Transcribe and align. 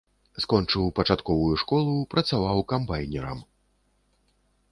Скончыў 0.43 0.85
пачатковую 0.99 1.53
школу, 1.63 1.93
працаваў 2.15 2.63
камбайнерам. 2.73 3.47